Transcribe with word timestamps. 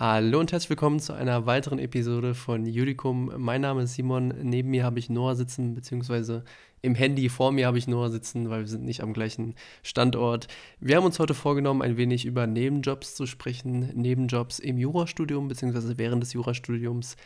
Hallo 0.00 0.40
und 0.40 0.50
herzlich 0.50 0.70
willkommen 0.70 0.98
zu 0.98 1.12
einer 1.12 1.44
weiteren 1.44 1.78
Episode 1.78 2.34
von 2.34 2.64
Judicum. 2.64 3.30
Mein 3.36 3.60
Name 3.60 3.82
ist 3.82 3.96
Simon. 3.96 4.32
Neben 4.40 4.70
mir 4.70 4.82
habe 4.82 4.98
ich 4.98 5.10
Noah 5.10 5.36
sitzen, 5.36 5.74
beziehungsweise 5.74 6.42
im 6.80 6.94
Handy 6.94 7.28
vor 7.28 7.52
mir 7.52 7.66
habe 7.66 7.76
ich 7.76 7.86
Noah 7.86 8.08
sitzen, 8.08 8.48
weil 8.48 8.60
wir 8.60 8.66
sind 8.66 8.86
nicht 8.86 9.02
am 9.02 9.12
gleichen 9.12 9.56
Standort. 9.82 10.48
Wir 10.80 10.96
haben 10.96 11.04
uns 11.04 11.18
heute 11.18 11.34
vorgenommen, 11.34 11.82
ein 11.82 11.98
wenig 11.98 12.24
über 12.24 12.46
Nebenjobs 12.46 13.14
zu 13.14 13.26
sprechen. 13.26 13.90
Nebenjobs 13.94 14.58
im 14.58 14.78
Jurastudium, 14.78 15.48
beziehungsweise 15.48 15.98
während 15.98 16.22
des 16.22 16.32
Jurastudiums. 16.32 17.16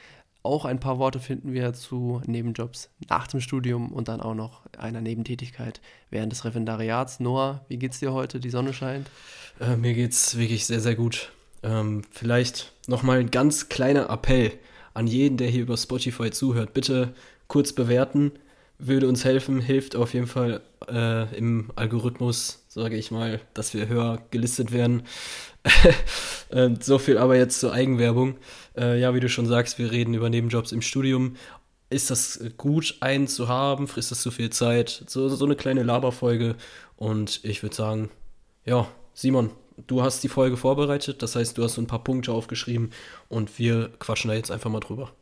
Auch 0.43 0.65
ein 0.65 0.81
paar 0.81 0.99
Worte 0.99 1.21
finden 1.21 1.53
wir 1.53 1.75
zu 1.75 2.23
Nebenjobs 2.27 2.91
nach 3.09 3.29
dem 3.29 3.41
Studium 3.41 3.93
und 3.93 4.09
dann 4.09 4.21
auch 4.21 4.35
noch 4.35 4.63
einer 4.77 5.01
Nebentätigkeit 5.01 5.81
während 6.11 6.33
des 6.33 6.45
Referendariats. 6.45 7.21
Noah, 7.21 7.65
wie 7.69 7.79
geht's 7.79 8.01
dir 8.01 8.13
heute? 8.13 8.41
Die 8.41 8.51
Sonne 8.51 8.73
scheint? 8.73 9.09
Äh, 9.61 9.77
mir 9.77 9.95
geht's 9.95 10.37
wirklich 10.37 10.67
sehr, 10.67 10.81
sehr 10.81 10.97
gut. 10.97 11.31
Ähm, 11.65 12.03
vielleicht 12.11 12.73
nochmal 12.87 13.19
ein 13.19 13.31
ganz 13.31 13.69
kleiner 13.69 14.11
Appell 14.11 14.53
an 14.93 15.07
jeden, 15.07 15.39
der 15.39 15.49
hier 15.49 15.63
über 15.63 15.77
Spotify 15.77 16.31
zuhört. 16.31 16.75
Bitte 16.75 17.15
kurz 17.49 17.73
bewerten, 17.73 18.33
würde 18.79 19.09
uns 19.09 19.25
helfen, 19.25 19.61
hilft 19.61 19.97
auf 19.97 20.13
jeden 20.15 20.27
Fall 20.27 20.61
äh, 20.89 21.37
im 21.37 21.71
Algorithmus, 21.75 22.65
sage 22.69 22.97
ich 22.97 23.11
mal, 23.11 23.41
dass 23.55 23.73
wir 23.73 23.89
höher 23.89 24.23
gelistet 24.31 24.73
werden. 24.73 25.05
äh, 26.51 26.71
so 26.81 26.99
viel 26.99 27.17
aber 27.17 27.37
jetzt 27.37 27.61
zur 27.61 27.73
Eigenwerbung. 27.73 28.37
Äh, 28.77 29.01
ja, 29.01 29.15
wie 29.15 29.21
du 29.21 29.29
schon 29.29 29.47
sagst, 29.47 29.79
wir 29.79 29.91
reden 29.91 30.13
über 30.13 30.29
Nebenjobs 30.29 30.73
im 30.73 30.83
Studium. 30.83 31.37
Ist 31.89 32.11
das 32.11 32.45
gut, 32.57 32.97
einen 33.01 33.27
zu 33.27 33.49
haben? 33.49 33.89
Frisst 33.89 34.11
das 34.11 34.21
zu 34.21 34.31
viel 34.31 34.51
Zeit? 34.51 35.05
So, 35.07 35.29
so 35.29 35.45
eine 35.45 35.57
kleine 35.57 35.83
Laberfolge. 35.83 36.57
Und 36.97 37.41
ich 37.45 37.63
würde 37.63 37.77
sagen, 37.77 38.11
ja, 38.65 38.89
Simon, 39.15 39.51
du 39.77 40.03
hast 40.03 40.23
die 40.23 40.29
Folge 40.29 40.57
vorbereitet, 40.57 41.23
das 41.23 41.37
heißt, 41.37 41.57
du 41.59 41.65
hast 41.65 41.75
so 41.75 41.83
ein 41.83 41.87
paar 41.87 42.05
Punkte 42.05 42.33
aufgeschrieben 42.33 42.91
und 43.29 43.59
wir 43.59 43.91
quatschen 43.99 44.29
da 44.29 44.35
jetzt 44.35 44.51
einfach 44.51 44.71
mal 44.71 44.81
drüber. 44.81 45.13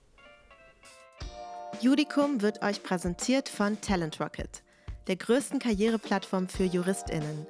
Judicum 1.81 2.43
wird 2.43 2.63
euch 2.63 2.83
präsentiert 2.83 3.49
von 3.49 3.81
Talent 3.81 4.21
Rocket, 4.21 4.63
der 5.09 5.17
größten 5.17 5.59
Karriereplattform 5.59 6.49
für 6.49 6.65
JuristInnen. 6.65 7.47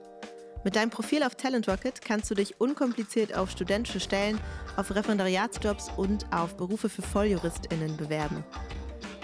Mit 0.64 0.76
deinem 0.76 0.90
Profil 0.90 1.24
auf 1.24 1.34
Talent 1.34 1.68
Rocket 1.68 2.00
kannst 2.00 2.30
du 2.30 2.34
dich 2.34 2.60
unkompliziert 2.60 3.36
auf 3.36 3.50
studentische 3.50 3.98
Stellen, 3.98 4.38
auf 4.76 4.94
Referendariatsjobs 4.94 5.90
und 5.96 6.24
auf 6.32 6.56
Berufe 6.56 6.88
für 6.88 7.02
VolljuristInnen 7.02 7.96
bewerben. 7.96 8.44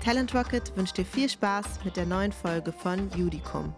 Talent 0.05 0.35
Rocket 0.35 0.77
wünscht 0.77 0.97
dir 0.97 1.05
viel 1.05 1.29
Spaß 1.29 1.85
mit 1.85 1.97
der 1.97 2.07
neuen 2.07 2.33
Folge 2.33 2.73
von 2.73 3.09
Judicum. 3.17 3.73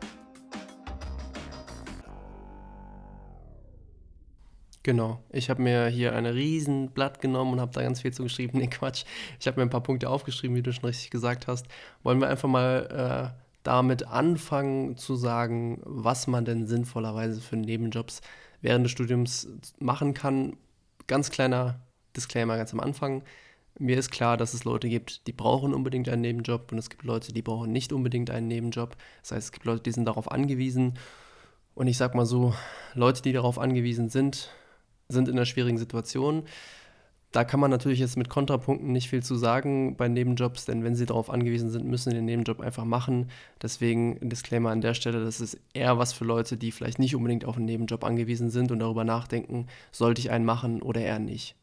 Genau. 4.82 5.22
Ich 5.30 5.50
habe 5.50 5.60
mir 5.60 5.88
hier 5.88 6.14
ein 6.14 6.24
riesen 6.24 6.90
Blatt 6.90 7.20
genommen 7.20 7.52
und 7.52 7.60
habe 7.60 7.72
da 7.72 7.82
ganz 7.82 8.00
viel 8.00 8.12
zu 8.12 8.22
geschrieben. 8.22 8.58
Nee, 8.60 8.68
Quatsch. 8.68 9.04
Ich 9.38 9.46
habe 9.46 9.60
mir 9.60 9.66
ein 9.66 9.70
paar 9.70 9.82
Punkte 9.82 10.08
aufgeschrieben, 10.08 10.56
wie 10.56 10.62
du 10.62 10.72
schon 10.72 10.86
richtig 10.86 11.10
gesagt 11.10 11.46
hast. 11.46 11.66
Wollen 12.02 12.20
wir 12.20 12.28
einfach 12.28 12.48
mal 12.48 13.34
äh, 13.36 13.40
damit 13.62 14.06
anfangen 14.06 14.96
zu 14.96 15.16
sagen, 15.16 15.80
was 15.84 16.26
man 16.26 16.44
denn 16.44 16.66
sinnvollerweise 16.66 17.40
für 17.40 17.56
Nebenjobs 17.56 18.22
während 18.62 18.84
des 18.84 18.92
Studiums 18.92 19.48
machen 19.78 20.14
kann. 20.14 20.56
Ganz 21.06 21.30
kleiner 21.30 21.80
Disclaimer 22.16 22.56
ganz 22.56 22.72
am 22.72 22.80
Anfang. 22.80 23.22
Mir 23.78 23.98
ist 23.98 24.10
klar, 24.10 24.36
dass 24.36 24.54
es 24.54 24.64
Leute 24.64 24.88
gibt, 24.88 25.26
die 25.26 25.32
brauchen 25.32 25.72
unbedingt 25.72 26.08
einen 26.08 26.22
Nebenjob 26.22 26.72
und 26.72 26.78
es 26.78 26.90
gibt 26.90 27.04
Leute, 27.04 27.32
die 27.32 27.42
brauchen 27.42 27.72
nicht 27.72 27.92
unbedingt 27.92 28.30
einen 28.30 28.48
Nebenjob. 28.48 28.96
Das 29.22 29.32
heißt, 29.32 29.44
es 29.46 29.52
gibt 29.52 29.64
Leute, 29.64 29.82
die 29.82 29.92
sind 29.92 30.06
darauf 30.06 30.30
angewiesen. 30.30 30.98
Und 31.74 31.86
ich 31.86 31.96
sag 31.96 32.14
mal 32.14 32.26
so, 32.26 32.54
Leute, 32.94 33.22
die 33.22 33.32
darauf 33.32 33.58
angewiesen 33.58 34.08
sind, 34.08 34.50
sind 35.10 35.28
in 35.28 35.36
einer 35.36 35.46
schwierigen 35.46 35.78
Situation. 35.78 36.44
Da 37.32 37.44
kann 37.44 37.60
man 37.60 37.70
natürlich 37.70 38.00
jetzt 38.00 38.16
mit 38.16 38.28
Kontrapunkten 38.28 38.90
nicht 38.90 39.08
viel 39.08 39.22
zu 39.22 39.36
sagen 39.36 39.96
bei 39.96 40.08
Nebenjobs, 40.08 40.64
denn 40.64 40.82
wenn 40.82 40.96
sie 40.96 41.06
darauf 41.06 41.30
angewiesen 41.30 41.70
sind, 41.70 41.86
müssen 41.86 42.10
sie 42.10 42.16
den 42.16 42.24
Nebenjob 42.24 42.60
einfach 42.60 42.84
machen. 42.84 43.30
Deswegen 43.62 44.18
ein 44.20 44.30
Disclaimer 44.30 44.70
an 44.70 44.80
der 44.80 44.94
Stelle, 44.94 45.24
das 45.24 45.40
ist 45.40 45.56
eher 45.72 45.96
was 45.96 46.12
für 46.12 46.24
Leute, 46.24 46.56
die 46.56 46.72
vielleicht 46.72 46.98
nicht 46.98 47.14
unbedingt 47.14 47.44
auf 47.44 47.56
einen 47.56 47.66
Nebenjob 47.66 48.02
angewiesen 48.02 48.50
sind 48.50 48.72
und 48.72 48.80
darüber 48.80 49.04
nachdenken, 49.04 49.68
sollte 49.92 50.20
ich 50.20 50.32
einen 50.32 50.44
machen 50.44 50.82
oder 50.82 51.02
eher 51.02 51.20
nicht. 51.20 51.54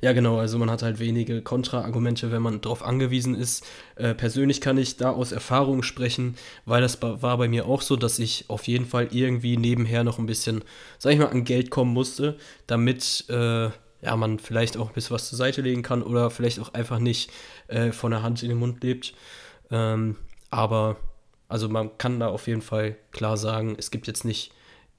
Ja, 0.00 0.12
genau, 0.12 0.38
also 0.38 0.58
man 0.58 0.70
hat 0.70 0.82
halt 0.82 0.98
wenige 0.98 1.42
Kontraargumente, 1.42 2.30
wenn 2.30 2.42
man 2.42 2.60
darauf 2.60 2.82
angewiesen 2.82 3.34
ist. 3.34 3.64
Äh, 3.96 4.14
persönlich 4.14 4.60
kann 4.60 4.78
ich 4.78 4.96
da 4.96 5.10
aus 5.10 5.32
Erfahrung 5.32 5.82
sprechen, 5.82 6.36
weil 6.64 6.82
das 6.82 7.00
war 7.02 7.38
bei 7.38 7.48
mir 7.48 7.66
auch 7.66 7.82
so, 7.82 7.96
dass 7.96 8.18
ich 8.18 8.46
auf 8.48 8.66
jeden 8.66 8.86
Fall 8.86 9.08
irgendwie 9.12 9.56
nebenher 9.56 10.04
noch 10.04 10.18
ein 10.18 10.26
bisschen, 10.26 10.62
sag 10.98 11.12
ich 11.12 11.18
mal, 11.18 11.26
an 11.26 11.44
Geld 11.44 11.70
kommen 11.70 11.92
musste, 11.92 12.36
damit 12.66 13.24
äh, 13.28 13.70
ja, 14.02 14.16
man 14.16 14.38
vielleicht 14.38 14.76
auch 14.76 14.88
ein 14.88 14.94
bisschen 14.94 15.14
was 15.14 15.28
zur 15.28 15.38
Seite 15.38 15.62
legen 15.62 15.82
kann 15.82 16.02
oder 16.02 16.30
vielleicht 16.30 16.58
auch 16.58 16.74
einfach 16.74 16.98
nicht 16.98 17.30
äh, 17.68 17.92
von 17.92 18.10
der 18.10 18.22
Hand 18.22 18.42
in 18.42 18.48
den 18.48 18.58
Mund 18.58 18.82
lebt. 18.82 19.14
Ähm, 19.70 20.16
aber 20.50 20.96
also 21.48 21.68
man 21.68 21.96
kann 21.98 22.18
da 22.18 22.28
auf 22.28 22.46
jeden 22.46 22.62
Fall 22.62 22.96
klar 23.12 23.36
sagen, 23.36 23.76
es 23.78 23.90
gibt 23.90 24.06
jetzt 24.06 24.24
nicht 24.24 24.52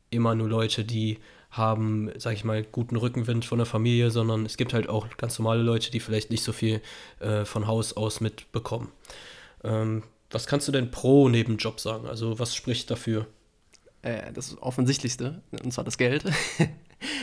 immer 0.09 0.35
nur 0.35 0.47
Leute, 0.47 0.85
die 0.85 1.19
haben, 1.53 2.11
sag 2.17 2.33
ich 2.33 2.43
mal, 2.43 2.63
guten 2.63 2.95
Rückenwind 2.95 3.45
von 3.45 3.59
der 3.59 3.65
Familie, 3.65 4.11
sondern 4.11 4.45
es 4.45 4.57
gibt 4.57 4.73
halt 4.73 4.89
auch 4.89 5.07
ganz 5.17 5.39
normale 5.39 5.61
Leute, 5.61 5.91
die 5.91 5.99
vielleicht 5.99 6.31
nicht 6.31 6.43
so 6.43 6.51
viel 6.51 6.81
äh, 7.19 7.45
von 7.45 7.67
Haus 7.67 7.93
aus 7.93 8.21
mitbekommen. 8.21 8.91
Ähm, 9.63 10.03
was 10.31 10.47
kannst 10.47 10.67
du 10.67 10.71
denn 10.71 10.91
pro 10.91 11.29
Nebenjob 11.29 11.79
sagen? 11.79 12.07
Also 12.07 12.39
was 12.39 12.55
spricht 12.55 12.89
dafür? 12.89 13.27
Äh, 14.01 14.33
das 14.33 14.61
Offensichtlichste, 14.61 15.41
und 15.63 15.71
zwar 15.71 15.83
das 15.83 15.97
Geld. 15.97 16.25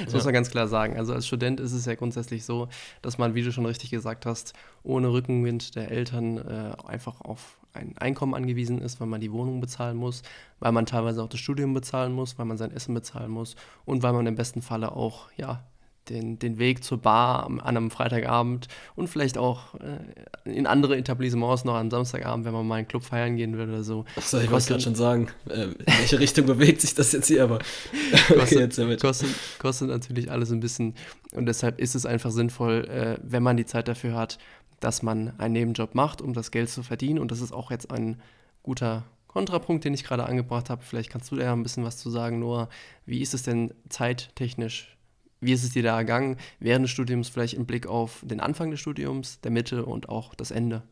Das 0.04 0.12
ja. 0.12 0.18
muss 0.18 0.24
man 0.26 0.34
ganz 0.34 0.50
klar 0.50 0.68
sagen. 0.68 0.98
Also 0.98 1.14
als 1.14 1.26
Student 1.26 1.58
ist 1.58 1.72
es 1.72 1.86
ja 1.86 1.94
grundsätzlich 1.94 2.44
so, 2.44 2.68
dass 3.00 3.16
man, 3.16 3.34
wie 3.34 3.42
du 3.42 3.50
schon 3.50 3.64
richtig 3.64 3.88
gesagt 3.88 4.26
hast, 4.26 4.52
ohne 4.82 5.10
Rückenwind 5.10 5.74
der 5.74 5.90
Eltern 5.90 6.36
äh, 6.36 6.74
einfach 6.86 7.22
auf 7.22 7.56
ein 7.72 7.96
Einkommen 7.98 8.34
angewiesen 8.34 8.80
ist, 8.80 9.00
weil 9.00 9.06
man 9.06 9.20
die 9.20 9.32
Wohnung 9.32 9.60
bezahlen 9.60 9.96
muss, 9.96 10.22
weil 10.58 10.72
man 10.72 10.86
teilweise 10.86 11.22
auch 11.22 11.28
das 11.28 11.40
Studium 11.40 11.74
bezahlen 11.74 12.12
muss, 12.12 12.38
weil 12.38 12.46
man 12.46 12.58
sein 12.58 12.72
Essen 12.72 12.94
bezahlen 12.94 13.30
muss 13.30 13.56
und 13.84 14.02
weil 14.02 14.12
man 14.12 14.26
im 14.26 14.34
besten 14.34 14.62
Falle 14.62 14.92
auch 14.92 15.30
ja, 15.36 15.64
den, 16.10 16.38
den 16.38 16.58
Weg 16.58 16.82
zur 16.84 16.98
Bar 16.98 17.46
an 17.46 17.60
einem 17.60 17.90
Freitagabend 17.90 18.68
und 18.96 19.08
vielleicht 19.08 19.38
auch 19.38 19.74
äh, 19.76 20.50
in 20.50 20.66
andere 20.66 20.96
Etablissements 20.96 21.64
noch 21.64 21.74
am 21.74 21.90
Samstagabend, 21.90 22.44
wenn 22.44 22.52
man 22.52 22.66
mal 22.66 22.76
in 22.76 22.78
einen 22.80 22.88
Club 22.88 23.04
feiern 23.04 23.36
gehen 23.36 23.56
würde 23.56 23.72
oder 23.72 23.84
so. 23.84 24.04
Achso, 24.16 24.38
ich 24.38 24.50
wollte 24.50 24.68
gerade 24.68 24.82
schon 24.82 24.94
sagen, 24.94 25.28
äh, 25.48 25.64
in 25.64 25.76
welche 25.86 26.18
Richtung 26.18 26.46
bewegt 26.46 26.80
sich 26.80 26.94
das 26.94 27.12
jetzt 27.12 27.28
hier, 27.28 27.44
aber 27.44 27.60
okay, 28.30 28.58
jetzt 28.58 28.78
damit. 28.78 29.00
Kostet, 29.00 29.30
kostet 29.58 29.88
natürlich 29.88 30.30
alles 30.30 30.50
ein 30.50 30.60
bisschen 30.60 30.94
und 31.32 31.46
deshalb 31.46 31.78
ist 31.78 31.94
es 31.94 32.06
einfach 32.06 32.30
sinnvoll, 32.30 32.86
äh, 32.88 33.18
wenn 33.22 33.42
man 33.42 33.56
die 33.56 33.66
Zeit 33.66 33.88
dafür 33.88 34.14
hat, 34.14 34.38
dass 34.80 35.02
man 35.02 35.38
einen 35.38 35.52
Nebenjob 35.52 35.94
macht, 35.94 36.20
um 36.22 36.32
das 36.32 36.50
Geld 36.50 36.70
zu 36.70 36.82
verdienen 36.82 37.18
und 37.18 37.30
das 37.30 37.40
ist 37.40 37.52
auch 37.52 37.70
jetzt 37.70 37.90
ein 37.90 38.20
guter 38.62 39.04
Kontrapunkt, 39.28 39.84
den 39.84 39.94
ich 39.94 40.04
gerade 40.04 40.24
angebracht 40.24 40.70
habe. 40.70 40.82
Vielleicht 40.82 41.10
kannst 41.10 41.30
du 41.30 41.36
da 41.36 41.44
ja 41.44 41.52
ein 41.52 41.62
bisschen 41.62 41.84
was 41.84 41.98
zu 41.98 42.10
sagen, 42.10 42.40
Noah. 42.40 42.68
Wie 43.06 43.20
ist 43.20 43.32
es 43.32 43.44
denn 43.44 43.72
zeittechnisch 43.88 44.96
wie 45.40 45.52
ist 45.52 45.64
es 45.64 45.70
dir 45.70 45.82
da 45.82 45.96
ergangen 45.96 46.36
während 46.58 46.84
des 46.84 46.90
Studiums, 46.90 47.28
vielleicht 47.28 47.54
im 47.54 47.66
Blick 47.66 47.86
auf 47.86 48.20
den 48.22 48.40
Anfang 48.40 48.70
des 48.70 48.80
Studiums, 48.80 49.40
der 49.40 49.50
Mitte 49.50 49.84
und 49.86 50.08
auch 50.08 50.34
das 50.34 50.50
Ende? 50.50 50.82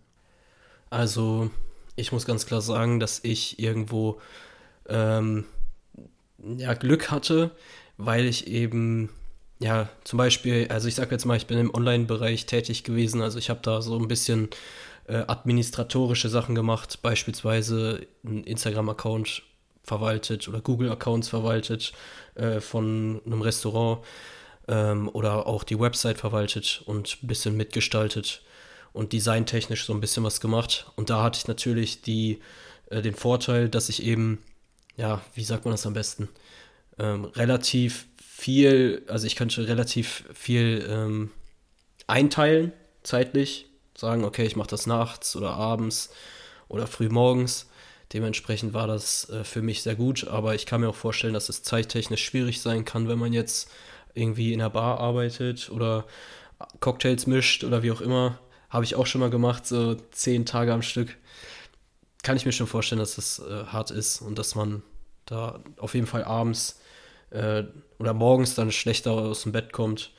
Also, 0.91 1.51
ich 1.97 2.13
muss 2.13 2.25
ganz 2.25 2.47
klar 2.47 2.63
sagen, 2.63 2.99
dass 2.99 3.21
ich 3.23 3.59
irgendwo 3.59 4.21
ähm, 4.89 5.45
ja, 6.57 6.73
Glück 6.75 7.11
hatte, 7.11 7.51
weil 7.99 8.25
ich 8.25 8.47
eben, 8.47 9.11
ja, 9.61 9.89
zum 10.05 10.19
Beispiel, 10.19 10.69
also 10.69 10.89
ich 10.89 10.95
sage 10.95 11.11
jetzt 11.11 11.25
mal, 11.25 11.37
ich 11.37 11.47
bin 11.47 11.59
im 11.59 11.75
Online-Bereich 11.75 12.47
tätig 12.47 12.85
gewesen, 12.85 13.23
also 13.23 13.39
ich 13.39 13.51
habe 13.51 13.61
da 13.63 13.83
so 13.83 13.99
ein 13.99 14.09
bisschen 14.09 14.49
äh, 15.07 15.25
administratorische 15.27 16.29
Sachen 16.29 16.55
gemacht, 16.55 17.01
beispielsweise 17.03 18.07
einen 18.25 18.45
Instagram-Account 18.45 19.43
verwaltet 19.83 20.47
oder 20.49 20.61
Google-Accounts 20.61 21.29
verwaltet 21.29 21.93
äh, 22.35 22.61
von 22.61 23.21
einem 23.25 23.43
Restaurant 23.43 24.05
ähm, 24.69 25.09
oder 25.13 25.47
auch 25.47 25.65
die 25.65 25.81
Website 25.81 26.19
verwaltet 26.19 26.83
und 26.87 27.19
ein 27.23 27.27
bisschen 27.27 27.57
mitgestaltet 27.57 28.43
und 28.93 29.13
designtechnisch 29.13 29.87
so 29.87 29.95
ein 29.95 30.01
bisschen 30.01 30.25
was 30.25 30.41
gemacht. 30.41 30.87
Und 30.95 31.11
da 31.11 31.23
hatte 31.23 31.39
ich 31.39 31.49
natürlich 31.49 32.03
die, 32.03 32.41
äh, 32.91 33.03
den 33.03 33.15
Vorteil, 33.15 33.69
dass 33.69 33.89
ich 33.89 34.03
eben, 34.03 34.39
ja, 34.97 35.23
wie 35.35 35.45
sagt 35.45 35.65
man 35.65 35.73
das 35.73 35.87
am 35.87 35.95
besten, 35.95 36.29
ähm, 36.99 37.25
relativ 37.25 38.08
viel, 38.39 39.03
also 39.09 39.27
ich 39.27 39.35
könnte 39.35 39.67
relativ 39.67 40.23
viel 40.33 40.87
ähm, 40.89 41.33
einteilen 42.07 42.73
zeitlich, 43.03 43.67
sagen, 43.97 44.25
okay, 44.25 44.47
ich 44.47 44.55
mache 44.55 44.69
das 44.69 44.87
nachts 44.87 45.35
oder 45.35 45.55
abends 45.55 46.11
oder 46.69 46.87
früh 46.87 47.09
morgens. 47.09 47.69
Dementsprechend 48.13 48.75
war 48.75 48.87
das 48.87 49.29
äh, 49.29 49.43
für 49.43 49.61
mich 49.61 49.83
sehr 49.83 49.97
gut, 49.97 50.29
aber 50.29 50.55
ich 50.55 50.67
kann 50.67 50.83
mir 50.83 50.89
auch 50.89 50.95
vorstellen, 50.95 51.35
dass 51.35 51.49
es 51.49 51.65
zeittechnisch 51.65 52.25
schwierig 52.25 52.61
sein 52.61 52.85
kann, 52.85 53.09
wenn 53.09 53.19
man 53.19 53.33
jetzt 53.33 53.73
irgendwie 54.15 54.53
in 54.53 54.61
der 54.61 54.71
Bar 54.71 55.01
arbeitet 55.01 55.69
oder 55.71 56.07
Cocktails 56.79 57.27
mischt 57.27 57.65
oder 57.65 57.83
wie 57.83 57.91
auch 57.91 58.01
immer. 58.01 58.39
Habe 58.71 58.85
ich 58.85 58.95
auch 58.95 59.07
schon 59.07 59.21
mal 59.21 59.31
gemacht, 59.31 59.67
so 59.67 59.97
zehn 60.13 60.47
Tage 60.47 60.73
am 60.73 60.83
Stück. 60.83 61.17
Kann 62.23 62.37
ich 62.37 62.47
mir 62.47 62.53
schon 62.53 62.69
vorstellen, 62.69 63.01
dass 63.01 63.17
das 63.17 63.41
äh, 63.41 63.65
hart 63.65 63.91
ist 63.91 64.21
und 64.21 64.39
dass 64.39 64.55
man 64.55 64.85
da 65.27 65.59
auf 65.79 65.95
jeden 65.95 66.07
Fall 66.07 66.23
abends 66.23 66.79
äh, 67.31 67.65
oder 67.99 68.15
morgens 68.15 68.55
dann 68.55 68.73
schlechter 68.73 69.13
aus 69.13 69.43
dem 69.43 69.53
Bett 69.53 69.73
kommt. 69.73 70.13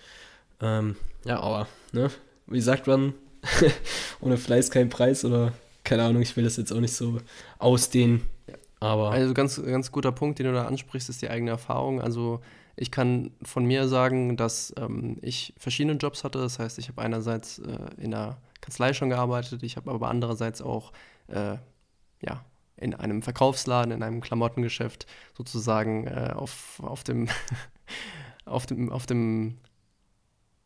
Ähm, 0.61 0.95
ja, 1.25 1.39
aber, 1.39 1.67
ne, 1.91 2.09
wie 2.47 2.61
sagt 2.61 2.87
man, 2.87 3.13
ohne 4.21 4.37
Fleiß 4.37 4.71
kein 4.71 4.89
Preis 4.89 5.23
oder 5.23 5.53
keine 5.83 6.03
Ahnung, 6.03 6.21
ich 6.21 6.35
will 6.35 6.43
das 6.43 6.57
jetzt 6.57 6.71
auch 6.71 6.79
nicht 6.79 6.93
so 6.93 7.19
ausdehnen. 7.57 8.21
Aber 8.79 9.11
also 9.11 9.33
ganz, 9.33 9.61
ganz 9.61 9.91
guter 9.91 10.11
Punkt, 10.11 10.39
den 10.39 10.45
du 10.45 10.53
da 10.53 10.65
ansprichst, 10.65 11.09
ist 11.09 11.21
die 11.21 11.29
eigene 11.29 11.51
Erfahrung. 11.51 12.01
Also 12.01 12.41
ich 12.75 12.91
kann 12.91 13.31
von 13.41 13.65
mir 13.65 13.87
sagen, 13.87 14.37
dass 14.37 14.73
ähm, 14.77 15.17
ich 15.21 15.53
verschiedene 15.57 15.97
Jobs 15.97 16.23
hatte. 16.23 16.39
Das 16.39 16.59
heißt, 16.59 16.79
ich 16.79 16.87
habe 16.87 17.01
einerseits 17.01 17.59
äh, 17.59 17.77
in 17.97 18.11
der 18.11 18.37
Kanzlei 18.61 18.93
schon 18.93 19.09
gearbeitet, 19.09 19.63
ich 19.63 19.77
habe 19.77 19.91
aber 19.91 20.09
andererseits 20.09 20.61
auch 20.61 20.91
äh, 21.27 21.57
ja, 22.21 22.45
in 22.79 22.95
einem 22.95 23.21
Verkaufsladen, 23.21 23.91
in 23.91 24.03
einem 24.03 24.21
Klamottengeschäft 24.21 25.05
sozusagen 25.37 26.07
äh, 26.07 26.31
auf, 26.33 26.81
auf 26.83 27.03
dem 27.03 27.27
auf 28.45 28.65
dem, 28.65 28.91
auf 28.91 29.05
dem 29.05 29.57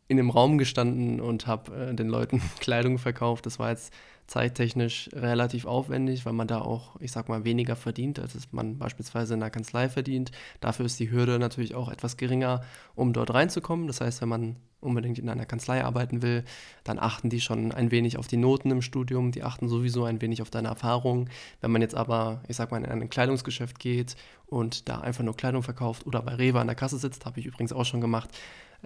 in 0.08 0.18
dem 0.18 0.30
Raum 0.30 0.58
gestanden 0.58 1.22
und 1.22 1.48
habe 1.48 1.90
äh, 1.90 1.94
den 1.96 2.10
Leuten 2.10 2.42
Kleidung 2.60 2.98
verkauft. 2.98 3.46
Das 3.46 3.60
war 3.60 3.70
jetzt 3.70 3.94
zeittechnisch 4.28 5.10
relativ 5.14 5.66
aufwendig, 5.66 6.26
weil 6.26 6.34
man 6.34 6.48
da 6.48 6.62
auch, 6.62 7.00
ich 7.00 7.12
sag 7.12 7.28
mal, 7.28 7.44
weniger 7.44 7.76
verdient, 7.76 8.20
als 8.20 8.36
man 8.52 8.78
beispielsweise 8.78 9.34
in 9.34 9.42
der 9.42 9.50
Kanzlei 9.50 9.90
verdient. 9.90 10.32
Dafür 10.62 10.86
ist 10.86 11.00
die 11.00 11.12
Hürde 11.12 11.40
natürlich 11.40 11.76
auch 11.76 11.90
etwas 11.90 12.16
geringer, 12.18 12.62
um 12.96 13.12
dort 13.12 13.34
reinzukommen. 13.34 13.88
Das 13.88 14.02
heißt, 14.02 14.22
wenn 14.22 14.30
man 14.30 14.56
unbedingt 14.80 15.20
in 15.20 15.30
einer 15.30 15.46
Kanzlei 15.46 15.84
arbeiten 15.84 16.22
will, 16.22 16.44
dann 16.84 17.00
achten 17.00 17.30
die 17.30 17.42
schon 17.42 17.72
ein 17.72 17.92
wenig 17.92 18.18
auf 18.18 18.28
die 18.28 18.38
Noten 18.38 18.72
im 18.72 18.82
Studium, 18.82 19.32
die 19.32 19.44
achten 19.44 19.70
sowieso 19.70 20.04
ein 20.04 20.22
wenig 20.22 20.42
auf 20.42 20.50
deine 20.50 20.68
Erfahrung. 20.68 21.30
Wenn 21.62 21.72
man 21.72 21.82
jetzt 21.82 21.96
aber, 21.96 22.44
ich 22.48 22.58
sag 22.58 22.72
mal, 22.72 22.84
in 22.84 22.86
ein 22.86 23.10
Kleidungsgeschäft 23.10 23.80
geht 23.80 24.16
und 24.46 24.90
da 24.90 25.00
einfach 25.00 25.24
nur 25.24 25.36
Kleidung 25.36 25.64
verkauft 25.64 26.06
oder 26.06 26.22
bei 26.22 26.36
Rewe 26.36 26.60
an 26.60 26.68
der 26.68 26.76
Kasse 26.76 26.98
sitzt, 26.98 27.26
habe 27.26 27.40
ich 27.40 27.46
übrigens 27.46 27.74
auch 27.74 27.86
schon 27.86 28.02
gemacht, 28.02 28.30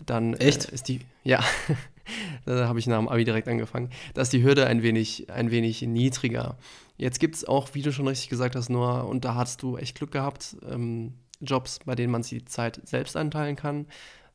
dann 0.06 0.34
äh, 0.34 0.48
Echt? 0.48 0.70
Äh, 0.70 0.74
ist 0.74 0.88
die, 0.88 1.02
ja, 1.24 1.44
da 2.46 2.68
habe 2.68 2.80
ich 2.80 2.88
nach 2.88 2.98
dem 2.98 3.10
Abi 3.10 3.24
direkt 3.24 3.48
angefangen, 3.48 3.90
da 4.14 4.22
ist 4.22 4.34
die 4.34 4.44
Hürde 4.44 4.68
ein 4.68 4.84
wenig, 4.84 5.30
ein 5.30 5.52
wenig 5.52 5.82
niedriger. 5.82 6.58
Jetzt 6.98 7.20
gibt 7.20 7.36
es 7.36 7.46
auch, 7.46 7.70
wie 7.74 7.82
du 7.82 7.92
schon 7.92 8.08
richtig 8.08 8.30
gesagt 8.30 8.56
hast, 8.56 8.70
nur, 8.70 9.08
und 9.08 9.26
da 9.26 9.36
hast 9.36 9.62
du 9.62 9.78
echt 9.78 9.98
Glück 9.98 10.12
gehabt, 10.12 10.58
ähm, 10.70 11.14
Jobs, 11.40 11.80
bei 11.86 11.96
denen 11.96 12.12
man 12.12 12.24
sich 12.24 12.40
die 12.40 12.46
Zeit 12.46 12.82
selbst 12.84 13.16
einteilen 13.16 13.56
kann. 13.56 13.86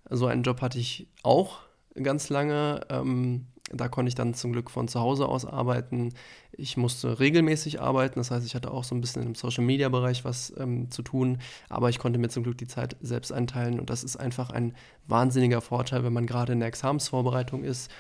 So 0.08 0.26
einen 0.26 0.42
Job 0.42 0.60
hatte 0.60 0.78
ich 0.78 1.08
auch 1.22 1.60
ganz 2.00 2.28
lange. 2.28 2.80
Ähm, 2.88 3.46
da 3.74 3.88
konnte 3.88 4.08
ich 4.08 4.14
dann 4.14 4.34
zum 4.34 4.52
Glück 4.52 4.70
von 4.70 4.88
zu 4.88 5.00
Hause 5.00 5.26
aus 5.26 5.46
arbeiten. 5.46 6.12
Ich 6.52 6.76
musste 6.76 7.18
regelmäßig 7.18 7.80
arbeiten, 7.80 8.20
das 8.20 8.30
heißt, 8.30 8.44
ich 8.44 8.54
hatte 8.54 8.70
auch 8.70 8.84
so 8.84 8.94
ein 8.94 9.00
bisschen 9.00 9.22
im 9.22 9.34
Social-Media-Bereich 9.34 10.24
was 10.24 10.52
ähm, 10.58 10.90
zu 10.90 11.02
tun, 11.02 11.38
aber 11.70 11.88
ich 11.88 11.98
konnte 11.98 12.18
mir 12.18 12.28
zum 12.28 12.42
Glück 12.42 12.58
die 12.58 12.66
Zeit 12.66 12.96
selbst 13.00 13.32
einteilen 13.32 13.80
und 13.80 13.88
das 13.88 14.04
ist 14.04 14.16
einfach 14.16 14.50
ein 14.50 14.74
wahnsinniger 15.06 15.60
Vorteil, 15.60 16.04
wenn 16.04 16.12
man 16.12 16.26
gerade 16.26 16.52
in 16.52 16.60
der 16.60 16.68
Examensvorbereitung 16.68 17.64
ist 17.64 17.90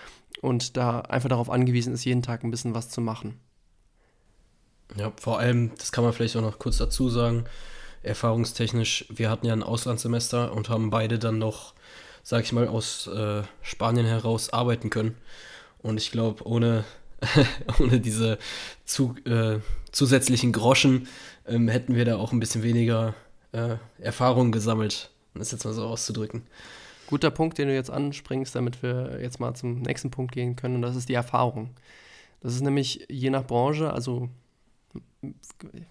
und 0.42 0.76
da 0.76 1.00
einfach 1.00 1.30
darauf 1.30 1.48
angewiesen 1.48 1.94
ist, 1.94 2.04
jeden 2.04 2.22
Tag 2.22 2.44
ein 2.44 2.50
bisschen 2.50 2.74
was 2.74 2.90
zu 2.90 3.00
machen. 3.00 3.40
Ja, 4.96 5.12
vor 5.18 5.38
allem, 5.38 5.70
das 5.78 5.90
kann 5.92 6.04
man 6.04 6.12
vielleicht 6.12 6.36
auch 6.36 6.42
noch 6.42 6.58
kurz 6.58 6.76
dazu 6.76 7.08
sagen, 7.08 7.44
erfahrungstechnisch, 8.02 9.06
wir 9.08 9.30
hatten 9.30 9.46
ja 9.46 9.54
ein 9.54 9.62
Auslandssemester 9.62 10.52
und 10.52 10.68
haben 10.68 10.90
beide 10.90 11.18
dann 11.18 11.38
noch, 11.38 11.74
sag 12.22 12.44
ich 12.44 12.52
mal, 12.52 12.68
aus 12.68 13.06
äh, 13.06 13.42
Spanien 13.62 14.06
heraus 14.06 14.52
arbeiten 14.52 14.90
können. 14.90 15.16
Und 15.82 15.98
ich 15.98 16.10
glaube, 16.10 16.46
ohne, 16.46 16.84
ohne 17.80 18.00
diese 18.00 18.38
zu, 18.84 19.14
äh, 19.24 19.58
zusätzlichen 19.90 20.52
Groschen 20.52 21.08
ähm, 21.46 21.68
hätten 21.68 21.94
wir 21.94 22.04
da 22.04 22.16
auch 22.16 22.32
ein 22.32 22.40
bisschen 22.40 22.62
weniger 22.62 23.14
äh, 23.52 23.76
Erfahrung 23.98 24.52
gesammelt, 24.52 25.10
um 25.34 25.40
das 25.40 25.52
jetzt 25.52 25.64
mal 25.64 25.74
so 25.74 25.84
auszudrücken. 25.84 26.42
Guter 27.08 27.30
Punkt, 27.30 27.58
den 27.58 27.68
du 27.68 27.74
jetzt 27.74 27.90
anspringst, 27.90 28.54
damit 28.54 28.82
wir 28.82 29.18
jetzt 29.20 29.38
mal 29.38 29.54
zum 29.54 29.82
nächsten 29.82 30.10
Punkt 30.10 30.32
gehen 30.32 30.56
können, 30.56 30.76
und 30.76 30.82
das 30.82 30.96
ist 30.96 31.08
die 31.08 31.14
Erfahrung. 31.14 31.70
Das 32.40 32.54
ist 32.54 32.62
nämlich 32.62 33.06
je 33.08 33.30
nach 33.30 33.46
Branche, 33.46 33.92
also 33.92 34.28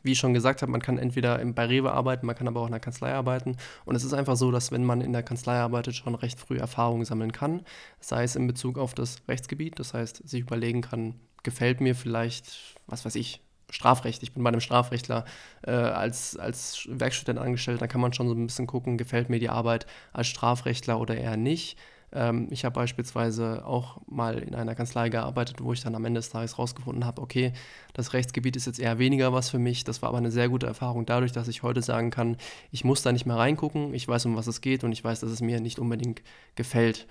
wie 0.04 0.12
ich 0.12 0.19
schon 0.19 0.33
gesagt 0.33 0.62
habe, 0.62 0.72
man 0.72 0.81
kann 0.81 0.98
entweder 0.98 1.44
bei 1.45 1.66
Rewe 1.66 1.92
arbeiten, 1.92 2.25
man 2.25 2.36
kann 2.36 2.48
aber 2.48 2.62
auch 2.62 2.66
in 2.66 2.72
der 2.72 2.81
Kanzlei 2.81 3.13
arbeiten. 3.13 3.57
Und 3.86 3.95
es 3.95 4.04
ist 4.04 4.13
einfach 4.13 4.36
so, 4.36 4.51
dass 4.51 4.72
wenn 4.72 4.83
man 4.83 5.01
in 5.01 5.13
der 5.13 5.24
Kanzlei 5.24 5.57
arbeitet, 5.57 5.95
schon 5.95 6.16
recht 6.16 6.39
früh 6.39 6.57
Erfahrungen 6.57 7.06
sammeln 7.06 7.31
kann. 7.31 7.62
Sei 8.00 8.24
es 8.24 8.36
in 8.36 8.48
Bezug 8.48 8.78
auf 8.78 8.94
das 8.94 9.22
Rechtsgebiet, 9.28 9.80
das 9.80 9.94
heißt, 9.94 10.28
sich 10.28 10.42
überlegen 10.42 10.81
kann, 10.81 11.16
gefällt 11.44 11.81
mir 11.81 11.95
vielleicht, 11.95 12.75
was 12.88 13.06
weiß 13.06 13.16
ich, 13.16 13.42
Strafrecht. 13.69 14.22
Ich 14.22 14.33
bin 14.33 14.44
bei 14.44 14.50
einem 14.50 14.60
Strafrechtler 14.60 15.25
äh, 15.66 15.72
als, 15.72 16.36
als 16.36 16.88
Werkstudent 16.89 17.39
angestellt, 17.39 17.81
da 17.81 17.88
kann 17.88 18.01
man 18.01 18.12
schon 18.13 18.28
so 18.28 18.33
ein 18.33 18.45
bisschen 18.45 18.68
gucken, 18.68 18.98
gefällt 18.98 19.30
mir 19.30 19.39
die 19.39 19.50
Arbeit 19.50 19.88
als 20.12 20.28
Strafrechtler 20.28 21.00
oder 21.00 21.16
eher 21.16 21.38
nicht. 21.38 21.78
Ähm, 22.13 22.48
ich 22.52 22.66
habe 22.66 22.75
beispielsweise 22.75 23.66
auch 23.66 23.98
mal 24.08 24.40
in 24.40 24.56
einer 24.56 24.75
Kanzlei 24.75 25.10
gearbeitet, 25.10 25.62
wo 25.62 25.74
ich 25.74 25.81
dann 25.81 25.96
am 25.96 26.06
Ende 26.06 26.19
des 26.19 26.30
Tages 26.30 26.58
rausgefunden 26.58 27.06
habe, 27.06 27.22
okay, 27.22 27.54
das 27.94 28.13
Rechtsgebiet 28.13 28.56
ist 28.56 28.66
jetzt 28.66 28.80
eher 28.80 29.00
weniger 29.00 29.34
was 29.34 29.50
für 29.50 29.60
mich. 29.60 29.84
Das 29.84 30.02
war 30.02 30.10
aber 30.10 30.18
eine 30.18 30.31
sehr 30.31 30.50
gute 30.50 30.68
Erfahrung 30.68 31.06
dadurch, 31.06 31.31
dass 31.31 31.48
ich 31.48 31.63
heute 31.63 31.81
sagen 31.81 32.12
kann, 32.12 32.38
ich 32.72 32.84
muss 32.84 33.02
da 33.02 33.12
nicht 33.12 33.25
mehr 33.25 33.38
reingucken, 33.38 33.94
ich 33.94 34.08
weiß, 34.08 34.25
um 34.25 34.36
was 34.36 34.48
es 34.48 34.62
geht 34.62 34.84
und 34.84 34.92
ich 34.92 35.04
weiß, 35.04 35.22
dass 35.22 35.31
es 35.31 35.42
mir 35.42 35.60
nicht 35.60 35.80
unbedingt 35.80 36.22
gefällt. 36.56 37.08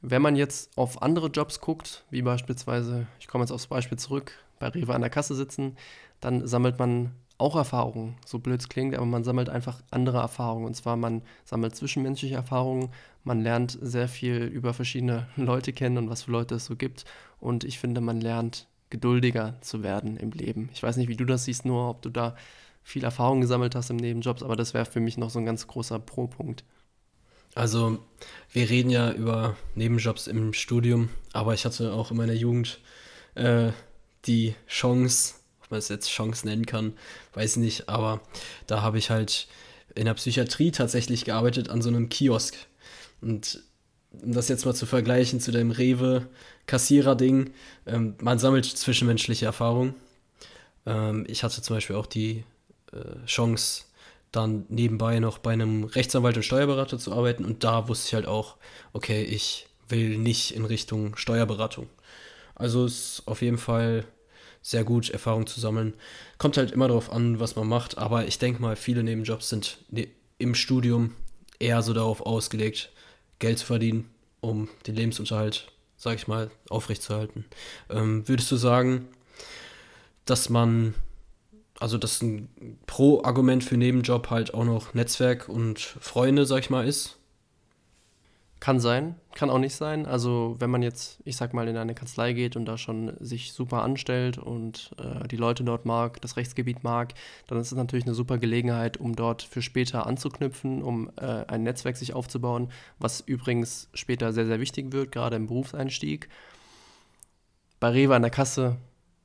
Wenn 0.00 0.22
man 0.22 0.34
jetzt 0.34 0.76
auf 0.76 1.00
andere 1.00 1.28
Jobs 1.28 1.60
guckt, 1.60 2.04
wie 2.10 2.22
beispielsweise, 2.22 3.06
ich 3.20 3.28
komme 3.28 3.44
jetzt 3.44 3.52
aufs 3.52 3.68
Beispiel 3.68 3.98
zurück, 3.98 4.32
bei 4.58 4.68
Rewe 4.68 4.94
an 4.94 5.00
der 5.00 5.10
Kasse 5.10 5.34
sitzen, 5.34 5.76
dann 6.20 6.46
sammelt 6.46 6.78
man 6.78 7.12
auch 7.42 7.56
Erfahrungen, 7.56 8.16
so 8.24 8.38
blöd 8.38 8.60
es 8.60 8.68
klingt, 8.68 8.94
aber 8.94 9.04
man 9.04 9.24
sammelt 9.24 9.48
einfach 9.48 9.82
andere 9.90 10.18
Erfahrungen. 10.18 10.64
Und 10.64 10.74
zwar 10.74 10.96
man 10.96 11.22
sammelt 11.44 11.76
zwischenmenschliche 11.76 12.36
Erfahrungen, 12.36 12.90
man 13.24 13.40
lernt 13.42 13.78
sehr 13.80 14.08
viel 14.08 14.44
über 14.44 14.72
verschiedene 14.72 15.26
Leute 15.36 15.72
kennen 15.72 15.98
und 15.98 16.08
was 16.08 16.22
für 16.22 16.30
Leute 16.30 16.54
es 16.54 16.64
so 16.64 16.76
gibt. 16.76 17.04
Und 17.40 17.64
ich 17.64 17.78
finde, 17.78 18.00
man 18.00 18.20
lernt 18.20 18.68
geduldiger 18.90 19.56
zu 19.60 19.82
werden 19.82 20.16
im 20.16 20.30
Leben. 20.30 20.70
Ich 20.72 20.82
weiß 20.82 20.96
nicht, 20.96 21.08
wie 21.08 21.16
du 21.16 21.24
das 21.24 21.44
siehst, 21.44 21.64
nur 21.64 21.90
ob 21.90 22.02
du 22.02 22.10
da 22.10 22.36
viel 22.82 23.04
Erfahrung 23.04 23.40
gesammelt 23.40 23.74
hast 23.74 23.90
im 23.90 23.96
Nebenjobs, 23.96 24.42
aber 24.42 24.56
das 24.56 24.74
wäre 24.74 24.84
für 24.84 25.00
mich 25.00 25.16
noch 25.16 25.30
so 25.30 25.38
ein 25.38 25.46
ganz 25.46 25.66
großer 25.66 25.98
Pro-Punkt. 25.98 26.64
Also, 27.54 27.98
wir 28.50 28.70
reden 28.70 28.90
ja 28.90 29.12
über 29.12 29.56
Nebenjobs 29.74 30.26
im 30.26 30.52
Studium, 30.52 31.10
aber 31.32 31.54
ich 31.54 31.64
hatte 31.64 31.92
auch 31.92 32.10
in 32.10 32.16
meiner 32.16 32.32
Jugend 32.32 32.80
äh, 33.34 33.72
die 34.26 34.54
Chance, 34.66 35.34
man 35.72 35.78
es 35.78 35.88
jetzt 35.88 36.08
Chance 36.08 36.46
nennen 36.46 36.66
kann, 36.66 36.92
weiß 37.34 37.52
ich 37.52 37.62
nicht, 37.62 37.88
aber 37.88 38.20
da 38.66 38.82
habe 38.82 38.98
ich 38.98 39.10
halt 39.10 39.48
in 39.94 40.04
der 40.04 40.14
Psychiatrie 40.14 40.70
tatsächlich 40.70 41.24
gearbeitet 41.24 41.68
an 41.68 41.82
so 41.82 41.88
einem 41.88 42.08
Kiosk. 42.08 42.54
Und 43.20 43.62
um 44.22 44.32
das 44.32 44.48
jetzt 44.48 44.64
mal 44.64 44.74
zu 44.74 44.86
vergleichen 44.86 45.40
zu 45.40 45.50
dem 45.50 45.70
Rewe-Kassierer-Ding, 45.70 47.52
ähm, 47.86 48.14
man 48.20 48.38
sammelt 48.38 48.66
zwischenmenschliche 48.66 49.46
Erfahrung. 49.46 49.94
Ähm, 50.86 51.24
ich 51.28 51.42
hatte 51.42 51.62
zum 51.62 51.76
Beispiel 51.76 51.96
auch 51.96 52.06
die 52.06 52.44
äh, 52.92 53.26
Chance, 53.26 53.84
dann 54.32 54.64
nebenbei 54.68 55.18
noch 55.20 55.38
bei 55.38 55.52
einem 55.52 55.84
Rechtsanwalt 55.84 56.36
und 56.36 56.42
Steuerberater 56.42 56.98
zu 56.98 57.12
arbeiten 57.12 57.44
und 57.44 57.64
da 57.64 57.88
wusste 57.88 58.08
ich 58.08 58.14
halt 58.14 58.26
auch, 58.26 58.56
okay, 58.94 59.22
ich 59.22 59.66
will 59.88 60.16
nicht 60.16 60.56
in 60.56 60.64
Richtung 60.64 61.16
Steuerberatung. 61.16 61.88
Also 62.54 62.86
ist 62.86 63.22
auf 63.26 63.42
jeden 63.42 63.58
Fall 63.58 64.04
sehr 64.62 64.84
gut, 64.84 65.10
Erfahrung 65.10 65.46
zu 65.46 65.60
sammeln. 65.60 65.94
Kommt 66.38 66.56
halt 66.56 66.70
immer 66.70 66.88
darauf 66.88 67.12
an, 67.12 67.40
was 67.40 67.56
man 67.56 67.68
macht, 67.68 67.98
aber 67.98 68.26
ich 68.26 68.38
denke 68.38 68.62
mal, 68.62 68.76
viele 68.76 69.02
Nebenjobs 69.02 69.48
sind 69.48 69.78
ne, 69.90 70.08
im 70.38 70.54
Studium 70.54 71.14
eher 71.58 71.82
so 71.82 71.92
darauf 71.92 72.20
ausgelegt, 72.20 72.90
Geld 73.40 73.58
zu 73.58 73.66
verdienen, 73.66 74.08
um 74.40 74.68
den 74.86 74.94
Lebensunterhalt, 74.94 75.72
sag 75.96 76.16
ich 76.16 76.28
mal, 76.28 76.50
aufrechtzuerhalten. 76.68 77.44
Ähm, 77.90 78.26
würdest 78.28 78.50
du 78.52 78.56
sagen, 78.56 79.08
dass 80.24 80.48
man, 80.48 80.94
also 81.80 81.98
dass 81.98 82.22
ein 82.22 82.48
Pro-Argument 82.86 83.64
für 83.64 83.76
Nebenjob 83.76 84.30
halt 84.30 84.54
auch 84.54 84.64
noch 84.64 84.94
Netzwerk 84.94 85.48
und 85.48 85.80
Freunde, 85.80 86.46
sag 86.46 86.60
ich 86.60 86.70
mal, 86.70 86.86
ist? 86.86 87.18
Kann 88.62 88.78
sein, 88.78 89.16
kann 89.34 89.50
auch 89.50 89.58
nicht 89.58 89.74
sein. 89.74 90.06
Also 90.06 90.54
wenn 90.60 90.70
man 90.70 90.82
jetzt, 90.82 91.18
ich 91.24 91.36
sag 91.36 91.52
mal, 91.52 91.66
in 91.66 91.76
eine 91.76 91.96
Kanzlei 91.96 92.32
geht 92.32 92.54
und 92.54 92.64
da 92.64 92.78
schon 92.78 93.12
sich 93.18 93.54
super 93.54 93.82
anstellt 93.82 94.38
und 94.38 94.92
äh, 94.98 95.26
die 95.26 95.36
Leute 95.36 95.64
dort 95.64 95.84
mag, 95.84 96.20
das 96.20 96.36
Rechtsgebiet 96.36 96.84
mag, 96.84 97.12
dann 97.48 97.58
ist 97.58 97.72
es 97.72 97.76
natürlich 97.76 98.04
eine 98.04 98.14
super 98.14 98.38
Gelegenheit, 98.38 98.98
um 98.98 99.16
dort 99.16 99.42
für 99.42 99.62
später 99.62 100.06
anzuknüpfen, 100.06 100.80
um 100.80 101.10
äh, 101.16 101.44
ein 101.48 101.64
Netzwerk 101.64 101.96
sich 101.96 102.14
aufzubauen, 102.14 102.70
was 103.00 103.20
übrigens 103.20 103.88
später 103.94 104.32
sehr, 104.32 104.46
sehr 104.46 104.60
wichtig 104.60 104.92
wird, 104.92 105.10
gerade 105.10 105.34
im 105.34 105.48
Berufseinstieg. 105.48 106.28
Bei 107.80 107.88
Rewe 107.88 108.14
an 108.14 108.22
der 108.22 108.30
Kasse 108.30 108.76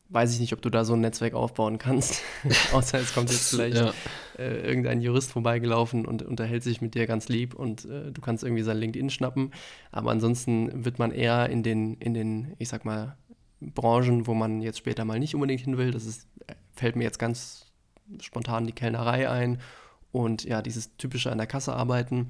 weiß 0.09 0.33
ich 0.33 0.39
nicht, 0.39 0.53
ob 0.53 0.61
du 0.61 0.69
da 0.69 0.85
so 0.85 0.93
ein 0.93 1.01
Netzwerk 1.01 1.33
aufbauen 1.33 1.77
kannst. 1.77 2.21
Außer 2.73 2.99
es 2.99 3.13
kommt 3.13 3.29
jetzt 3.29 3.49
vielleicht 3.49 3.77
ja. 3.77 3.93
äh, 4.37 4.65
irgendein 4.65 5.01
Jurist 5.01 5.31
vorbeigelaufen 5.31 6.05
und 6.05 6.21
unterhält 6.21 6.63
sich 6.63 6.81
mit 6.81 6.95
dir 6.95 7.07
ganz 7.07 7.27
lieb 7.27 7.53
und 7.53 7.85
äh, 7.85 8.11
du 8.11 8.21
kannst 8.21 8.43
irgendwie 8.43 8.63
sein 8.63 8.77
LinkedIn 8.77 9.09
schnappen. 9.09 9.51
Aber 9.91 10.11
ansonsten 10.11 10.85
wird 10.85 10.99
man 10.99 11.11
eher 11.11 11.49
in 11.49 11.63
den, 11.63 11.95
in 11.95 12.13
den, 12.13 12.53
ich 12.57 12.69
sag 12.69 12.85
mal, 12.85 13.17
Branchen, 13.59 14.27
wo 14.27 14.33
man 14.33 14.61
jetzt 14.61 14.77
später 14.77 15.03
mal 15.03 15.19
nicht 15.19 15.35
unbedingt 15.35 15.61
hin 15.61 15.77
will. 15.77 15.91
Das 15.91 16.05
ist, 16.05 16.27
fällt 16.73 16.95
mir 16.95 17.03
jetzt 17.03 17.19
ganz 17.19 17.65
spontan 18.21 18.67
die 18.67 18.73
Kellnerei 18.73 19.29
ein 19.29 19.59
und 20.11 20.43
ja, 20.43 20.61
dieses 20.61 20.95
typische 20.97 21.31
an 21.31 21.37
der 21.37 21.47
Kasse 21.47 21.73
arbeiten. 21.73 22.29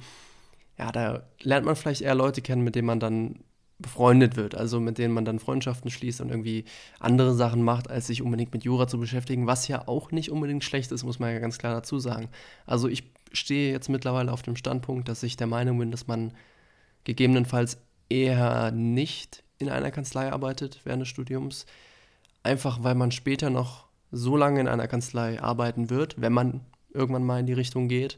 ja, 0.77 0.91
da 0.91 1.23
lernt 1.41 1.65
man 1.65 1.75
vielleicht 1.75 2.01
eher 2.01 2.15
Leute 2.15 2.41
kennen, 2.41 2.63
mit 2.63 2.75
denen 2.75 2.87
man 2.87 2.99
dann 2.99 3.39
befreundet 3.79 4.35
wird, 4.35 4.55
also 4.55 4.79
mit 4.79 4.97
denen 4.97 5.13
man 5.13 5.25
dann 5.25 5.39
Freundschaften 5.39 5.91
schließt 5.91 6.21
und 6.21 6.29
irgendwie 6.29 6.65
andere 6.99 7.35
Sachen 7.35 7.61
macht, 7.61 7.89
als 7.89 8.07
sich 8.07 8.21
unbedingt 8.21 8.53
mit 8.53 8.63
Jura 8.63 8.87
zu 8.87 8.99
beschäftigen, 8.99 9.45
was 9.45 9.67
ja 9.67 9.87
auch 9.87 10.11
nicht 10.11 10.31
unbedingt 10.31 10.63
schlecht 10.63 10.91
ist, 10.91 11.03
muss 11.03 11.19
man 11.19 11.31
ja 11.31 11.39
ganz 11.39 11.59
klar 11.59 11.73
dazu 11.73 11.99
sagen. 11.99 12.29
Also 12.65 12.87
ich 12.87 13.03
stehe 13.33 13.71
jetzt 13.71 13.89
mittlerweile 13.89 14.31
auf 14.31 14.41
dem 14.41 14.55
Standpunkt, 14.55 15.09
dass 15.09 15.21
ich 15.21 15.37
der 15.37 15.47
Meinung 15.47 15.77
bin, 15.77 15.91
dass 15.91 16.07
man 16.07 16.33
gegebenenfalls 17.03 17.77
eher 18.09 18.71
nicht 18.71 19.43
in 19.59 19.69
einer 19.69 19.91
Kanzlei 19.91 20.31
arbeitet 20.31 20.81
während 20.83 21.01
des 21.01 21.09
Studiums, 21.09 21.65
einfach 22.41 22.83
weil 22.83 22.95
man 22.95 23.11
später 23.11 23.49
noch 23.49 23.87
so 24.11 24.37
lange 24.37 24.59
in 24.59 24.67
einer 24.67 24.87
Kanzlei 24.87 25.39
arbeiten 25.41 25.89
wird, 25.89 26.19
wenn 26.19 26.33
man 26.33 26.61
irgendwann 26.93 27.25
mal 27.25 27.39
in 27.39 27.45
die 27.45 27.53
Richtung 27.53 27.87
geht 27.87 28.17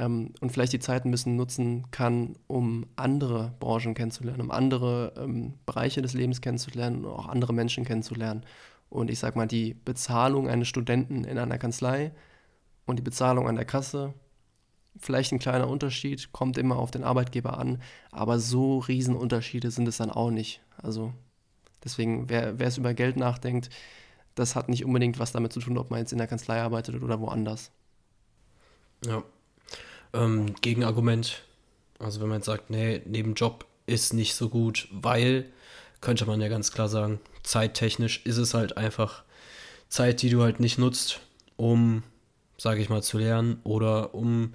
ähm, 0.00 0.32
und 0.40 0.50
vielleicht 0.50 0.72
die 0.72 0.78
Zeit 0.78 1.04
ein 1.04 1.10
bisschen 1.10 1.36
nutzen 1.36 1.90
kann, 1.90 2.36
um 2.46 2.86
andere 2.96 3.52
Branchen 3.60 3.94
kennenzulernen, 3.94 4.40
um 4.40 4.50
andere 4.50 5.12
ähm, 5.16 5.54
Bereiche 5.66 6.00
des 6.00 6.14
Lebens 6.14 6.40
kennenzulernen 6.40 7.04
und 7.04 7.12
auch 7.12 7.28
andere 7.28 7.52
Menschen 7.52 7.84
kennenzulernen. 7.84 8.44
Und 8.88 9.10
ich 9.10 9.18
sag 9.18 9.36
mal, 9.36 9.46
die 9.46 9.74
Bezahlung 9.74 10.48
eines 10.48 10.68
Studenten 10.68 11.24
in 11.24 11.38
einer 11.38 11.58
Kanzlei 11.58 12.12
und 12.86 12.98
die 12.98 13.02
Bezahlung 13.02 13.46
an 13.46 13.56
der 13.56 13.66
Kasse, 13.66 14.14
vielleicht 14.96 15.32
ein 15.32 15.38
kleiner 15.38 15.68
Unterschied, 15.68 16.32
kommt 16.32 16.56
immer 16.56 16.76
auf 16.76 16.90
den 16.90 17.04
Arbeitgeber 17.04 17.58
an, 17.58 17.80
aber 18.10 18.38
so 18.40 18.78
Riesenunterschiede 18.78 19.70
sind 19.70 19.86
es 19.86 19.98
dann 19.98 20.10
auch 20.10 20.30
nicht. 20.30 20.62
Also 20.78 21.12
deswegen, 21.84 22.30
wer, 22.30 22.58
wer 22.58 22.68
es 22.68 22.78
über 22.78 22.94
Geld 22.94 23.16
nachdenkt, 23.16 23.68
das 24.34 24.56
hat 24.56 24.70
nicht 24.70 24.84
unbedingt 24.84 25.18
was 25.18 25.32
damit 25.32 25.52
zu 25.52 25.60
tun, 25.60 25.76
ob 25.76 25.90
man 25.90 26.00
jetzt 26.00 26.12
in 26.12 26.18
der 26.18 26.26
Kanzlei 26.26 26.60
arbeitet 26.60 27.02
oder 27.02 27.20
woanders. 27.20 27.70
Ja, 29.04 29.22
ähm, 30.12 30.54
Gegenargument. 30.60 31.42
Also 31.98 32.20
wenn 32.20 32.28
man 32.28 32.38
jetzt 32.38 32.46
sagt, 32.46 32.70
nee, 32.70 33.02
Nebenjob 33.04 33.66
ist 33.86 34.14
nicht 34.14 34.34
so 34.34 34.48
gut, 34.48 34.88
weil, 34.90 35.46
könnte 36.00 36.26
man 36.26 36.40
ja 36.40 36.48
ganz 36.48 36.72
klar 36.72 36.88
sagen, 36.88 37.20
zeittechnisch 37.42 38.24
ist 38.24 38.36
es 38.36 38.54
halt 38.54 38.76
einfach 38.76 39.24
Zeit, 39.88 40.22
die 40.22 40.30
du 40.30 40.42
halt 40.42 40.60
nicht 40.60 40.78
nutzt, 40.78 41.20
um, 41.56 42.02
sage 42.56 42.80
ich 42.80 42.88
mal, 42.88 43.02
zu 43.02 43.18
lernen 43.18 43.60
oder 43.64 44.14
um 44.14 44.54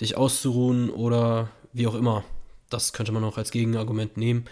dich 0.00 0.16
auszuruhen 0.16 0.90
oder 0.90 1.50
wie 1.72 1.86
auch 1.86 1.94
immer. 1.94 2.24
Das 2.70 2.92
könnte 2.92 3.12
man 3.12 3.24
auch 3.24 3.36
als 3.36 3.50
Gegenargument 3.50 4.16
nehmen. 4.16 4.46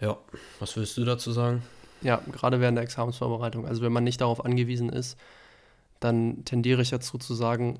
Ja, 0.00 0.18
was 0.58 0.76
würdest 0.76 0.96
du 0.96 1.04
dazu 1.04 1.30
sagen? 1.32 1.62
Ja, 2.02 2.22
gerade 2.32 2.60
während 2.60 2.76
der 2.76 2.84
Examensvorbereitung. 2.84 3.66
Also 3.66 3.82
wenn 3.82 3.92
man 3.92 4.04
nicht 4.04 4.20
darauf 4.20 4.44
angewiesen 4.44 4.88
ist, 4.88 5.18
dann 6.00 6.44
tendiere 6.44 6.82
ich 6.82 6.90
dazu 6.90 7.18
zu 7.18 7.34
sagen, 7.34 7.78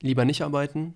lieber 0.00 0.24
nicht 0.24 0.42
arbeiten, 0.42 0.94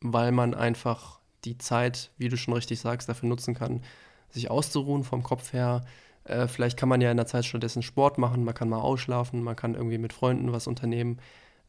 weil 0.00 0.32
man 0.32 0.54
einfach 0.54 1.20
die 1.44 1.58
Zeit, 1.58 2.10
wie 2.18 2.28
du 2.28 2.36
schon 2.36 2.54
richtig 2.54 2.80
sagst, 2.80 3.08
dafür 3.08 3.28
nutzen 3.28 3.54
kann, 3.54 3.82
sich 4.30 4.50
auszuruhen 4.50 5.04
vom 5.04 5.22
Kopf 5.22 5.52
her. 5.52 5.84
Äh, 6.24 6.48
vielleicht 6.48 6.76
kann 6.76 6.88
man 6.88 7.00
ja 7.00 7.10
in 7.10 7.16
der 7.16 7.26
Zeit 7.26 7.44
stattdessen 7.44 7.82
Sport 7.82 8.18
machen, 8.18 8.44
man 8.44 8.54
kann 8.54 8.68
mal 8.68 8.80
ausschlafen, 8.80 9.42
man 9.42 9.56
kann 9.56 9.74
irgendwie 9.74 9.98
mit 9.98 10.12
Freunden 10.12 10.52
was 10.52 10.66
unternehmen 10.66 11.18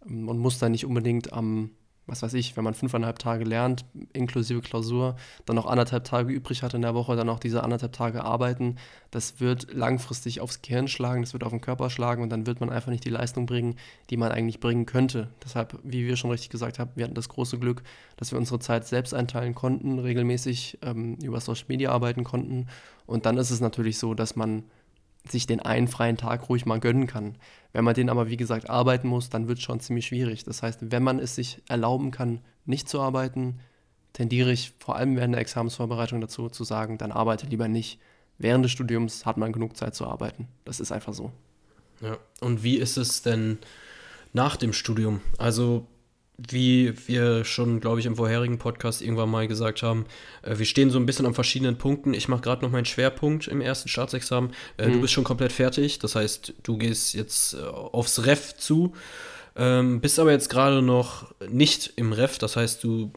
ähm, 0.07 0.27
und 0.27 0.38
muss 0.38 0.59
dann 0.59 0.71
nicht 0.71 0.86
unbedingt 0.86 1.33
am 1.33 1.71
was 2.09 2.21
weiß 2.21 2.33
ich, 2.33 2.57
wenn 2.57 2.63
man 2.63 2.73
fünfeinhalb 2.73 3.19
Tage 3.19 3.43
lernt, 3.43 3.85
inklusive 4.13 4.61
Klausur, 4.61 5.15
dann 5.45 5.55
noch 5.55 5.65
anderthalb 5.65 6.03
Tage 6.03 6.33
übrig 6.33 6.63
hat 6.63 6.73
in 6.73 6.81
der 6.81 6.93
Woche, 6.95 7.15
dann 7.15 7.27
noch 7.27 7.39
diese 7.39 7.63
anderthalb 7.63 7.93
Tage 7.93 8.23
arbeiten, 8.23 8.75
das 9.11 9.39
wird 9.39 9.73
langfristig 9.73 10.41
aufs 10.41 10.61
Gehirn 10.61 10.87
schlagen, 10.87 11.21
das 11.21 11.33
wird 11.33 11.43
auf 11.43 11.51
den 11.51 11.61
Körper 11.61 11.89
schlagen 11.89 12.23
und 12.23 12.29
dann 12.29 12.45
wird 12.45 12.59
man 12.59 12.69
einfach 12.69 12.91
nicht 12.91 13.05
die 13.05 13.09
Leistung 13.09 13.45
bringen, 13.45 13.75
die 14.09 14.17
man 14.17 14.31
eigentlich 14.31 14.59
bringen 14.59 14.85
könnte. 14.85 15.29
Deshalb, 15.43 15.79
wie 15.83 16.05
wir 16.05 16.15
schon 16.15 16.31
richtig 16.31 16.49
gesagt 16.49 16.79
haben, 16.79 16.91
wir 16.95 17.05
hatten 17.05 17.15
das 17.15 17.29
große 17.29 17.57
Glück, 17.59 17.83
dass 18.17 18.31
wir 18.31 18.37
unsere 18.37 18.59
Zeit 18.59 18.87
selbst 18.87 19.13
einteilen 19.13 19.55
konnten, 19.55 19.99
regelmäßig 19.99 20.79
ähm, 20.81 21.15
über 21.23 21.39
Social 21.39 21.65
Media 21.67 21.91
arbeiten 21.91 22.23
konnten 22.23 22.67
und 23.09 23.25
dann 23.25 23.37
ist 23.37 23.49
es 23.49 23.59
natürlich 23.59 23.97
so, 23.97 24.13
dass 24.13 24.35
man 24.35 24.63
sich 25.27 25.47
den 25.47 25.59
einen 25.59 25.88
freien 25.88 26.17
Tag 26.17 26.49
ruhig 26.49 26.65
mal 26.65 26.79
gönnen 26.79 27.07
kann. 27.07 27.35
Wenn 27.73 27.83
man 27.83 27.93
den 27.93 28.09
aber, 28.09 28.29
wie 28.29 28.38
gesagt, 28.38 28.69
arbeiten 28.69 29.07
muss, 29.07 29.29
dann 29.29 29.47
wird 29.47 29.59
es 29.59 29.63
schon 29.63 29.79
ziemlich 29.79 30.07
schwierig. 30.07 30.43
Das 30.43 30.63
heißt, 30.63 30.91
wenn 30.91 31.03
man 31.03 31.19
es 31.19 31.35
sich 31.35 31.61
erlauben 31.67 32.11
kann, 32.11 32.41
nicht 32.65 32.89
zu 32.89 32.99
arbeiten, 33.01 33.59
tendiere 34.13 34.51
ich 34.51 34.73
vor 34.79 34.95
allem 34.95 35.15
während 35.15 35.35
der 35.35 35.41
Examensvorbereitung 35.41 36.21
dazu 36.21 36.49
zu 36.49 36.63
sagen, 36.63 36.97
dann 36.97 37.11
arbeite 37.11 37.47
lieber 37.47 37.67
nicht. 37.67 37.99
Während 38.38 38.63
des 38.63 38.71
Studiums 38.71 39.25
hat 39.25 39.38
man 39.38 39.51
genug 39.51 39.75
Zeit 39.75 39.95
zu 39.95 40.07
arbeiten. 40.07 40.47
Das 40.65 40.79
ist 40.79 40.91
einfach 40.91 41.13
so. 41.13 41.31
Ja, 42.01 42.17
und 42.39 42.63
wie 42.63 42.77
ist 42.77 42.97
es 42.97 43.21
denn 43.21 43.59
nach 44.33 44.55
dem 44.55 44.73
Studium? 44.73 45.21
Also 45.38 45.85
wie 46.48 46.93
wir 47.08 47.43
schon, 47.43 47.79
glaube 47.79 48.00
ich, 48.00 48.05
im 48.05 48.15
vorherigen 48.15 48.58
Podcast 48.58 49.01
irgendwann 49.01 49.29
mal 49.29 49.48
gesagt 49.48 49.84
haben, 49.84 50.05
äh, 50.41 50.58
wir 50.58 50.65
stehen 50.65 50.89
so 50.89 51.00
ein 51.00 51.05
bisschen 51.05 51.25
an 51.25 51.34
verschiedenen 51.34 51.77
Punkten. 51.77 52.13
Ich 52.13 52.27
mache 52.27 52.41
gerade 52.41 52.63
noch 52.63 52.72
meinen 52.72 52.86
Schwerpunkt 52.86 53.48
im 53.48 53.62
ersten 53.62 53.89
Staatsexamen. 53.89 54.51
Äh, 54.77 54.88
mhm. 54.88 54.93
Du 54.93 55.01
bist 55.01 55.13
schon 55.13 55.24
komplett 55.24 55.51
fertig, 55.51 56.00
das 56.00 56.15
heißt, 56.15 56.53
du 56.63 56.77
gehst 56.77 57.13
jetzt 57.13 57.55
äh, 57.55 57.58
aufs 57.58 58.25
Ref 58.25 58.55
zu, 58.55 58.93
ähm, 59.55 60.00
bist 60.01 60.19
aber 60.19 60.31
jetzt 60.31 60.50
gerade 60.50 60.81
noch 60.81 61.34
nicht 61.50 61.93
im 61.96 62.13
Ref, 62.13 62.38
das 62.38 62.55
heißt, 62.55 62.84
du 62.84 63.12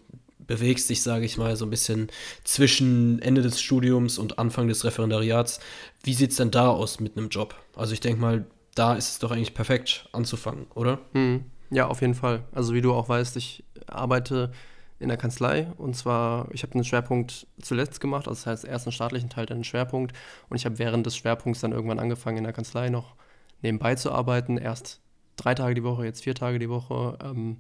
bewegst 0.45 0.91
dich, 0.91 1.02
sage 1.02 1.25
ich 1.25 1.38
mal, 1.38 1.57
so 1.57 1.64
ein 1.64 1.71
bisschen 1.71 2.09
zwischen 2.45 3.23
Ende 3.23 3.43
des 3.43 3.61
Studiums 3.61 4.19
und 4.19 4.38
Anfang 4.38 4.69
des 4.69 4.85
Referendariats. 4.85 5.61
Wie 6.02 6.14
sieht 6.14 6.33
es 6.33 6.37
denn 6.37 6.50
da 6.50 6.69
aus 6.69 7.00
mit 7.00 7.17
einem 7.17 7.29
Job? 7.29 7.55
Also 7.76 7.93
ich 7.93 8.00
denke 8.00 8.21
mal, 8.21 8.45
da 8.75 8.95
ist 8.95 9.11
es 9.11 9.19
doch 9.19 9.31
eigentlich 9.31 9.55
perfekt 9.55 10.09
anzufangen, 10.12 10.67
oder? 10.75 10.99
Mhm. 11.12 11.45
Ja, 11.73 11.87
auf 11.87 12.02
jeden 12.02 12.14
Fall. 12.14 12.45
Also 12.52 12.75
wie 12.75 12.83
du 12.83 12.93
auch 12.93 13.09
weißt, 13.09 13.35
ich 13.38 13.64
arbeite 13.87 14.52
in 14.99 15.09
der 15.09 15.17
Kanzlei 15.17 15.73
und 15.79 15.97
zwar, 15.97 16.47
ich 16.52 16.62
habe 16.62 16.75
einen 16.75 16.85
Schwerpunkt 16.85 17.47
zuletzt 17.62 17.99
gemacht, 17.99 18.29
also 18.29 18.38
das 18.41 18.47
heißt, 18.47 18.64
erst 18.67 18.87
einen 18.87 18.93
staatlichen 18.93 19.31
Teil, 19.31 19.47
dann 19.47 19.57
einen 19.57 19.64
Schwerpunkt 19.64 20.14
und 20.50 20.57
ich 20.59 20.67
habe 20.67 20.79
während 20.79 21.07
des 21.07 21.17
Schwerpunkts 21.17 21.62
dann 21.62 21.73
irgendwann 21.73 21.99
angefangen, 21.99 22.37
in 22.37 22.45
der 22.45 22.52
Kanzlei 22.52 22.91
noch 22.91 23.17
nebenbei 23.62 23.95
zu 23.95 24.12
arbeiten. 24.12 24.59
Erst 24.59 25.00
drei 25.37 25.55
Tage 25.55 25.75
die 25.75 25.83
Woche, 25.83 26.05
jetzt 26.05 26.23
vier 26.23 26.35
Tage 26.35 26.59
die 26.59 26.69
Woche. 26.69 27.17
Ähm, 27.25 27.57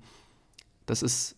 das 0.84 1.02
ist 1.02 1.36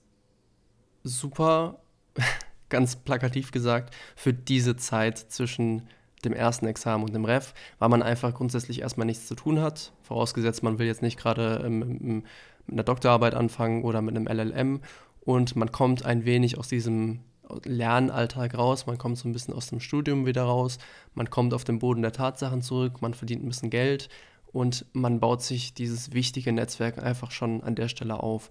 super, 1.04 1.78
ganz 2.71 2.97
plakativ 2.97 3.52
gesagt, 3.52 3.95
für 4.16 4.35
diese 4.35 4.75
Zeit 4.75 5.19
zwischen 5.19 5.88
dem 6.25 6.33
ersten 6.33 6.66
Examen 6.66 7.04
und 7.04 7.14
dem 7.14 7.25
Ref, 7.25 7.54
weil 7.78 7.88
man 7.88 8.02
einfach 8.02 8.35
grundsätzlich 8.35 8.81
erstmal 8.81 9.07
nichts 9.07 9.28
zu 9.28 9.37
tun 9.37 9.61
hat. 9.61 9.93
Vorausgesetzt, 10.02 10.64
man 10.64 10.81
will 10.81 10.87
jetzt 10.88 11.02
nicht 11.02 11.19
gerade 11.19 11.62
im, 11.64 11.83
im 11.83 12.25
mit 12.66 12.75
einer 12.75 12.85
Doktorarbeit 12.85 13.35
anfangen 13.35 13.85
oder 13.85 14.02
mit 14.02 14.16
einem 14.16 14.26
LLM 14.26 14.80
und 15.21 15.56
man 15.56 15.73
kommt 15.73 16.04
ein 16.04 16.25
wenig 16.25 16.59
aus 16.59 16.68
diesem 16.68 17.21
Lernalltag 17.64 18.56
raus, 18.56 18.87
man 18.87 18.99
kommt 18.99 19.18
so 19.18 19.28
ein 19.28 19.33
bisschen 19.33 19.54
aus 19.54 19.68
dem 19.68 19.80
Studium 19.80 20.26
wieder 20.26 20.42
raus, 20.42 20.78
man 21.14 21.30
kommt 21.30 21.54
auf 21.54 21.64
den 21.64 21.78
Boden 21.78 22.02
der 22.02 22.12
Tatsachen 22.12 22.62
zurück, 22.62 23.02
man 23.02 23.14
verdient 23.14 23.44
ein 23.44 23.49
bisschen 23.49 23.71
Geld. 23.71 24.09
Und 24.52 24.87
man 24.92 25.18
baut 25.18 25.42
sich 25.42 25.75
dieses 25.75 26.12
wichtige 26.12 26.52
Netzwerk 26.52 27.02
einfach 27.02 27.33
schon 27.33 27.64
an 27.64 27.75
der 27.75 27.88
Stelle 27.88 28.23
auf. 28.23 28.50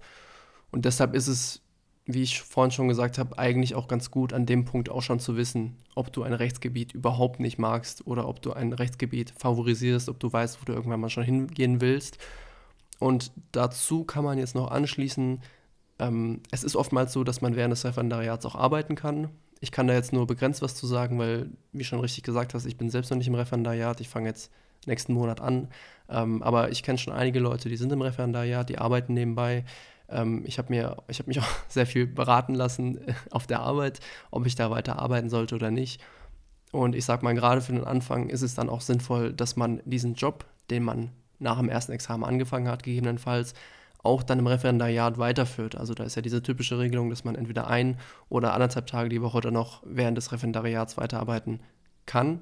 Und 0.70 0.84
deshalb 0.84 1.14
ist 1.14 1.28
es, 1.28 1.62
wie 2.04 2.22
ich 2.22 2.42
vorhin 2.42 2.70
schon 2.70 2.88
gesagt 2.88 3.16
habe, 3.16 3.38
eigentlich 3.38 3.74
auch 3.74 3.88
ganz 3.88 4.10
gut, 4.10 4.34
an 4.34 4.44
dem 4.44 4.66
Punkt 4.66 4.90
auch 4.90 5.00
schon 5.00 5.18
zu 5.18 5.38
wissen, 5.38 5.78
ob 5.94 6.12
du 6.12 6.22
ein 6.22 6.34
Rechtsgebiet 6.34 6.92
überhaupt 6.92 7.40
nicht 7.40 7.58
magst 7.58 8.06
oder 8.06 8.28
ob 8.28 8.42
du 8.42 8.52
ein 8.52 8.74
Rechtsgebiet 8.74 9.32
favorisierst, 9.38 10.10
ob 10.10 10.20
du 10.20 10.30
weißt, 10.30 10.60
wo 10.60 10.66
du 10.66 10.74
irgendwann 10.74 11.00
mal 11.00 11.08
schon 11.08 11.24
hingehen 11.24 11.80
willst 11.80 12.18
und 13.04 13.32
dazu 13.52 14.04
kann 14.04 14.24
man 14.24 14.38
jetzt 14.38 14.54
noch 14.54 14.70
anschließen, 14.70 15.42
ähm, 15.98 16.40
es 16.50 16.64
ist 16.64 16.74
oftmals 16.74 17.12
so, 17.12 17.22
dass 17.22 17.42
man 17.42 17.54
während 17.54 17.72
des 17.72 17.84
Referendariats 17.84 18.46
auch 18.46 18.54
arbeiten 18.54 18.94
kann. 18.94 19.28
Ich 19.60 19.72
kann 19.72 19.86
da 19.86 19.92
jetzt 19.92 20.14
nur 20.14 20.26
begrenzt 20.26 20.62
was 20.62 20.74
zu 20.74 20.86
sagen, 20.86 21.18
weil, 21.18 21.50
wie 21.72 21.84
schon 21.84 22.00
richtig 22.00 22.22
gesagt 22.24 22.54
hast, 22.54 22.64
ich 22.64 22.78
bin 22.78 22.88
selbst 22.88 23.10
noch 23.10 23.18
nicht 23.18 23.26
im 23.26 23.34
Referendariat. 23.34 24.00
Ich 24.00 24.08
fange 24.08 24.28
jetzt 24.28 24.50
nächsten 24.86 25.12
Monat 25.12 25.42
an. 25.42 25.68
Ähm, 26.08 26.42
aber 26.42 26.70
ich 26.70 26.82
kenne 26.82 26.96
schon 26.96 27.12
einige 27.12 27.40
Leute, 27.40 27.68
die 27.68 27.76
sind 27.76 27.92
im 27.92 28.00
Referendariat, 28.00 28.70
die 28.70 28.78
arbeiten 28.78 29.12
nebenbei. 29.12 29.66
Ähm, 30.08 30.42
ich 30.46 30.56
habe 30.56 30.74
hab 30.74 31.26
mich 31.26 31.40
auch 31.40 31.48
sehr 31.68 31.84
viel 31.84 32.06
beraten 32.06 32.54
lassen 32.54 33.00
auf 33.30 33.46
der 33.46 33.60
Arbeit, 33.60 34.00
ob 34.30 34.46
ich 34.46 34.54
da 34.54 34.70
weiter 34.70 34.98
arbeiten 34.98 35.28
sollte 35.28 35.56
oder 35.56 35.70
nicht. 35.70 36.00
Und 36.72 36.94
ich 36.94 37.04
sage 37.04 37.22
mal, 37.22 37.34
gerade 37.34 37.60
für 37.60 37.72
den 37.74 37.84
Anfang 37.84 38.30
ist 38.30 38.40
es 38.40 38.54
dann 38.54 38.70
auch 38.70 38.80
sinnvoll, 38.80 39.34
dass 39.34 39.56
man 39.56 39.82
diesen 39.84 40.14
Job, 40.14 40.46
den 40.70 40.84
man 40.84 41.10
nach 41.38 41.58
dem 41.58 41.68
ersten 41.68 41.92
Examen 41.92 42.24
angefangen 42.24 42.68
hat, 42.68 42.82
gegebenenfalls 42.82 43.54
auch 44.04 44.22
dann 44.22 44.38
im 44.38 44.46
Referendariat 44.46 45.18
weiterführt. 45.18 45.76
Also 45.76 45.94
da 45.94 46.04
ist 46.04 46.14
ja 46.14 46.22
diese 46.22 46.42
typische 46.42 46.78
Regelung, 46.78 47.10
dass 47.10 47.24
man 47.24 47.34
entweder 47.34 47.68
ein 47.68 47.98
oder 48.28 48.52
anderthalb 48.52 48.86
Tage 48.86 49.08
die 49.08 49.22
Woche 49.22 49.40
dann 49.40 49.54
noch 49.54 49.82
während 49.84 50.18
des 50.18 50.30
Referendariats 50.30 50.96
weiterarbeiten 50.96 51.60
kann. 52.06 52.40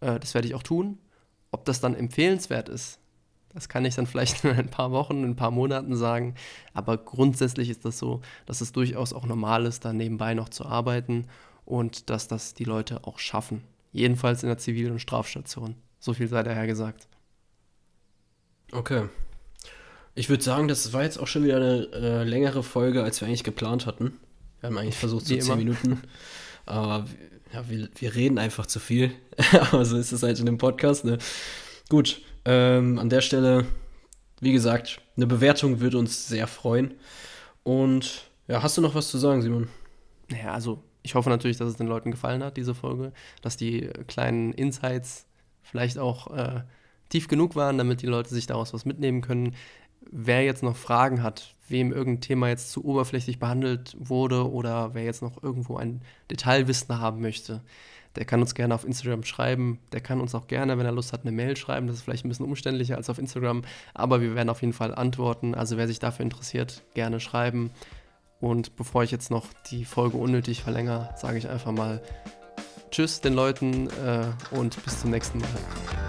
Äh, 0.00 0.18
das 0.18 0.34
werde 0.34 0.48
ich 0.48 0.54
auch 0.54 0.62
tun. 0.62 0.98
Ob 1.52 1.64
das 1.64 1.80
dann 1.80 1.94
empfehlenswert 1.94 2.68
ist, 2.68 2.98
das 3.54 3.68
kann 3.68 3.84
ich 3.84 3.94
dann 3.94 4.06
vielleicht 4.08 4.44
in 4.44 4.50
ein 4.50 4.68
paar 4.68 4.90
Wochen, 4.90 5.18
in 5.18 5.30
ein 5.30 5.36
paar 5.36 5.52
Monaten 5.52 5.96
sagen. 5.96 6.34
Aber 6.74 6.98
grundsätzlich 6.98 7.70
ist 7.70 7.84
das 7.84 7.98
so, 7.98 8.20
dass 8.46 8.60
es 8.60 8.72
durchaus 8.72 9.12
auch 9.12 9.24
normal 9.24 9.66
ist, 9.66 9.84
da 9.84 9.92
nebenbei 9.92 10.34
noch 10.34 10.48
zu 10.48 10.66
arbeiten 10.66 11.26
und 11.64 12.10
dass 12.10 12.26
das 12.28 12.54
die 12.54 12.64
Leute 12.64 13.04
auch 13.04 13.18
schaffen. 13.20 13.62
Jedenfalls 13.92 14.42
in 14.42 14.48
der 14.48 14.58
Zivil- 14.58 14.90
und 14.90 15.00
Strafstation. 15.00 15.76
So 16.00 16.12
viel 16.12 16.28
sei 16.28 16.42
daher 16.42 16.66
gesagt. 16.66 17.08
Okay. 18.72 19.08
Ich 20.14 20.28
würde 20.28 20.42
sagen, 20.42 20.68
das 20.68 20.92
war 20.92 21.04
jetzt 21.04 21.18
auch 21.18 21.26
schon 21.26 21.44
wieder 21.44 21.56
eine 21.56 21.88
äh, 21.92 22.24
längere 22.24 22.62
Folge, 22.62 23.02
als 23.02 23.20
wir 23.20 23.28
eigentlich 23.28 23.44
geplant 23.44 23.86
hatten. 23.86 24.18
Wir 24.60 24.68
haben 24.68 24.78
eigentlich 24.78 24.96
versucht, 24.96 25.26
so 25.26 25.36
zehn 25.36 25.56
Minuten. 25.56 26.02
Aber 26.66 27.06
ja, 27.52 27.68
wir, 27.68 27.88
wir 27.94 28.14
reden 28.14 28.38
einfach 28.38 28.66
zu 28.66 28.80
viel. 28.80 29.12
Aber 29.70 29.84
so 29.84 29.96
ist 29.96 30.12
es 30.12 30.22
halt 30.22 30.38
in 30.38 30.46
dem 30.46 30.58
Podcast. 30.58 31.04
Ne? 31.04 31.18
Gut, 31.88 32.20
ähm, 32.44 32.98
an 32.98 33.08
der 33.08 33.20
Stelle, 33.20 33.64
wie 34.40 34.52
gesagt, 34.52 35.00
eine 35.16 35.26
Bewertung 35.26 35.80
würde 35.80 35.98
uns 35.98 36.28
sehr 36.28 36.46
freuen. 36.46 36.94
Und 37.62 38.30
ja, 38.48 38.62
hast 38.62 38.76
du 38.76 38.82
noch 38.82 38.94
was 38.94 39.08
zu 39.08 39.18
sagen, 39.18 39.42
Simon? 39.42 39.68
Naja, 40.28 40.52
also 40.52 40.82
ich 41.02 41.14
hoffe 41.14 41.30
natürlich, 41.30 41.56
dass 41.56 41.68
es 41.68 41.76
den 41.76 41.86
Leuten 41.86 42.10
gefallen 42.10 42.42
hat, 42.42 42.56
diese 42.56 42.74
Folge, 42.74 43.12
dass 43.40 43.56
die 43.56 43.88
kleinen 44.08 44.52
Insights 44.52 45.26
vielleicht 45.62 45.98
auch 45.98 46.36
äh, 46.36 46.62
tief 47.08 47.28
genug 47.28 47.56
waren, 47.56 47.78
damit 47.78 48.02
die 48.02 48.06
Leute 48.06 48.30
sich 48.30 48.46
daraus 48.46 48.72
was 48.74 48.84
mitnehmen 48.84 49.20
können. 49.20 49.54
Wer 50.10 50.44
jetzt 50.44 50.62
noch 50.62 50.76
Fragen 50.76 51.22
hat, 51.22 51.54
wem 51.68 51.92
irgendein 51.92 52.22
Thema 52.22 52.48
jetzt 52.48 52.70
zu 52.72 52.84
oberflächlich 52.84 53.38
behandelt 53.38 53.96
wurde 53.98 54.50
oder 54.50 54.94
wer 54.94 55.04
jetzt 55.04 55.22
noch 55.22 55.42
irgendwo 55.42 55.76
ein 55.76 56.02
Detailwissen 56.30 56.98
haben 57.00 57.20
möchte, 57.20 57.62
der 58.16 58.24
kann 58.24 58.40
uns 58.40 58.54
gerne 58.54 58.74
auf 58.74 58.84
Instagram 58.84 59.22
schreiben. 59.22 59.78
Der 59.92 60.00
kann 60.00 60.20
uns 60.20 60.34
auch 60.34 60.46
gerne, 60.46 60.78
wenn 60.78 60.86
er 60.86 60.92
Lust 60.92 61.12
hat, 61.12 61.22
eine 61.22 61.32
Mail 61.32 61.56
schreiben. 61.56 61.86
Das 61.86 61.96
ist 61.96 62.02
vielleicht 62.02 62.24
ein 62.24 62.28
bisschen 62.28 62.46
umständlicher 62.46 62.96
als 62.96 63.10
auf 63.10 63.18
Instagram, 63.18 63.62
aber 63.94 64.20
wir 64.20 64.34
werden 64.34 64.48
auf 64.48 64.60
jeden 64.60 64.72
Fall 64.72 64.94
antworten. 64.94 65.54
Also 65.54 65.76
wer 65.76 65.86
sich 65.86 65.98
dafür 65.98 66.24
interessiert, 66.24 66.82
gerne 66.94 67.20
schreiben. 67.20 67.70
Und 68.40 68.76
bevor 68.76 69.02
ich 69.02 69.10
jetzt 69.10 69.30
noch 69.30 69.46
die 69.70 69.84
Folge 69.84 70.16
unnötig 70.16 70.62
verlängere, 70.62 71.10
sage 71.16 71.38
ich 71.38 71.48
einfach 71.48 71.72
mal 71.72 72.02
Tschüss 72.90 73.20
den 73.20 73.34
Leuten 73.34 73.88
äh, 73.88 74.26
und 74.50 74.82
bis 74.84 75.00
zum 75.00 75.10
nächsten 75.10 75.38
Mal. 75.38 76.07